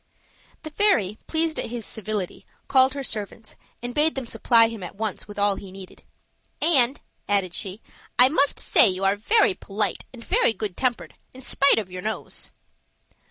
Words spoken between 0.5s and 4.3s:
The fairy, pleased at his civility, called her servants and bade them